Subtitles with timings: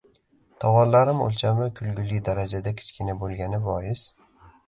[0.61, 4.05] Tovonlarim o‘lchami kulgili darajada kichkina bo‘lgani bois